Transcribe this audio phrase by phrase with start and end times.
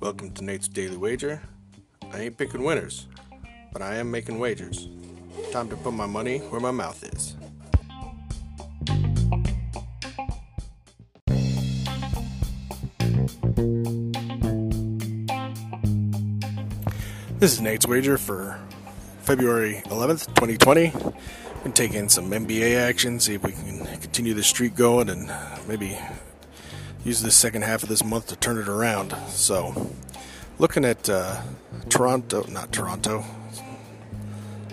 [0.00, 1.40] Welcome to Nate's Daily Wager.
[2.12, 3.06] I ain't picking winners,
[3.72, 4.88] but I am making wagers.
[5.52, 7.36] Time to put my money where my mouth is.
[17.38, 18.58] This is Nate's Wager for
[19.28, 20.90] February 11th, 2020.
[21.62, 25.30] Been taking some NBA action, see if we can continue the streak going and
[25.68, 25.98] maybe
[27.04, 29.14] use the second half of this month to turn it around.
[29.28, 29.92] So,
[30.58, 31.42] looking at uh,
[31.90, 33.22] Toronto, not Toronto,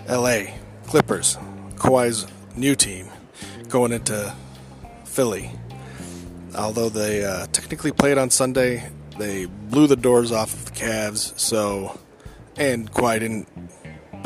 [0.08, 0.44] LA
[0.86, 1.36] Clippers,
[1.74, 3.08] Kawhi's new team
[3.68, 4.34] going into
[5.04, 5.50] Philly.
[6.56, 8.88] Although they uh, technically played on Sunday,
[9.18, 11.38] they blew the doors off of the Cavs.
[11.38, 12.00] So
[12.56, 13.48] and Kawhi didn't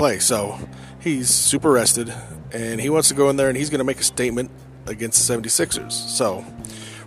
[0.00, 0.18] play.
[0.18, 0.58] So
[0.98, 2.10] he's super rested,
[2.52, 4.50] and he wants to go in there and he's going to make a statement
[4.86, 5.92] against the 76ers.
[5.92, 6.42] So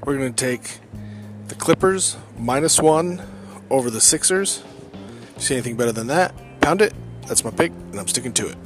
[0.06, 0.80] we're going to take
[1.48, 3.20] the Clippers minus one
[3.72, 4.64] over the Sixers.
[5.38, 6.36] See anything better than that?
[6.62, 6.94] Pound it.
[7.24, 8.58] That's my pick, and I'm sticking to it.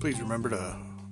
[0.00, 0.76] Please remember to